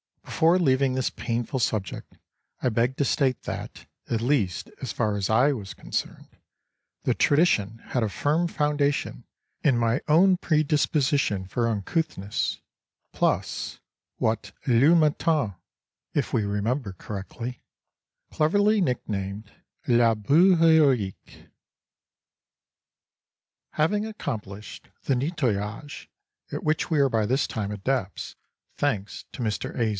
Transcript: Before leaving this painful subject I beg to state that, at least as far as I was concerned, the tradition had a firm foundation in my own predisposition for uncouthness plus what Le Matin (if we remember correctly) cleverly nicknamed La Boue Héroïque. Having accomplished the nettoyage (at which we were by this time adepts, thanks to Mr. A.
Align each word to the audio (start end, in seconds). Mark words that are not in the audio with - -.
Before 0.25 0.57
leaving 0.57 0.95
this 0.95 1.11
painful 1.11 1.59
subject 1.59 2.17
I 2.63 2.69
beg 2.69 2.97
to 2.97 3.05
state 3.05 3.43
that, 3.43 3.85
at 4.09 4.21
least 4.21 4.71
as 4.81 4.91
far 4.91 5.15
as 5.15 5.29
I 5.29 5.51
was 5.51 5.75
concerned, 5.75 6.29
the 7.03 7.13
tradition 7.13 7.77
had 7.89 8.01
a 8.01 8.09
firm 8.09 8.47
foundation 8.47 9.23
in 9.61 9.77
my 9.77 10.01
own 10.07 10.37
predisposition 10.37 11.45
for 11.45 11.67
uncouthness 11.67 12.59
plus 13.13 13.79
what 14.17 14.51
Le 14.65 14.95
Matin 14.95 15.53
(if 16.15 16.33
we 16.33 16.43
remember 16.43 16.93
correctly) 16.93 17.61
cleverly 18.31 18.81
nicknamed 18.81 19.51
La 19.85 20.15
Boue 20.15 20.55
Héroïque. 20.55 21.49
Having 23.73 24.07
accomplished 24.07 24.89
the 25.03 25.13
nettoyage 25.13 26.07
(at 26.51 26.63
which 26.63 26.89
we 26.89 26.97
were 26.97 27.09
by 27.09 27.27
this 27.27 27.45
time 27.45 27.69
adepts, 27.69 28.35
thanks 28.75 29.25
to 29.33 29.43
Mr. 29.43 29.77
A. 29.77 29.89